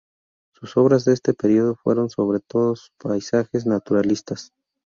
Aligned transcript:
Sus 0.55 0.77
obras 0.77 1.05
de 1.05 1.13
este 1.13 1.35
periodo 1.35 1.75
fueron 1.75 2.09
sobre 2.09 2.39
todo 2.39 2.73
paisajes 2.97 3.67
naturalistas. 3.67 4.51